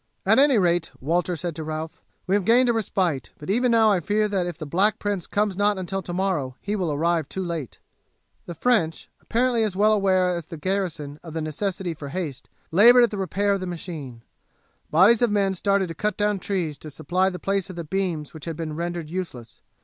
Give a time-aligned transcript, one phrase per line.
[0.25, 3.91] "At any rate," Walter said to Ralph, "we have gained a respite; but even now
[3.91, 7.45] I fear that if the Black Prince comes not until tomorrow he will arrive too
[7.45, 7.77] late."
[8.47, 13.03] The French, apparently as well aware as the garrison of the necessity for haste, laboured
[13.03, 14.23] at the repair of the machine.
[14.89, 18.33] Bodies of men started to cut down trees to supply the place of the beams
[18.33, 19.61] which had been rendered useless.